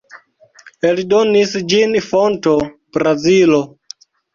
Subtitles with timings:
[0.93, 2.59] Eldonis ĝin Fonto,
[2.97, 3.67] Brazilo.